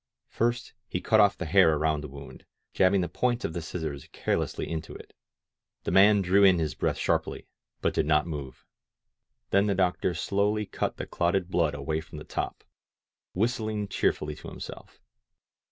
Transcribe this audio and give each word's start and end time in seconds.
First 0.29 0.73
he 0.87 0.99
cut 0.99 1.19
off 1.19 1.37
the 1.37 1.45
hair 1.45 1.75
around 1.75 2.01
the 2.01 2.07
wound, 2.07 2.43
jabbing 2.73 3.01
the 3.01 3.07
points 3.07 3.45
of 3.45 3.53
the 3.53 3.61
scissors 3.61 4.07
carelessly 4.11 4.67
into 4.67 4.95
it. 4.95 5.13
The 5.83 5.91
man 5.91 6.23
drew 6.23 6.43
in 6.43 6.57
his 6.57 6.73
breath 6.73 6.97
sharply, 6.97 7.45
but 7.81 7.93
did 7.93 8.07
22 8.07 8.07
THE 8.07 8.09
LION 8.09 8.19
OF 8.19 8.25
DURANGO 8.25 8.39
AT 8.39 8.39
HOME 8.39 8.41
not 8.41 8.45
move. 8.47 8.65
Then 9.51 9.67
the 9.67 9.75
doctor 9.75 10.13
slowly 10.15 10.65
cut 10.65 10.97
the 10.97 11.05
clotted 11.05 11.51
blood 11.51 11.75
away 11.75 12.01
from 12.01 12.17
the 12.17 12.23
top, 12.23 12.63
whistling 13.35 13.87
cheerfuUy 13.89 14.35
to 14.39 14.47
himself. 14.47 14.99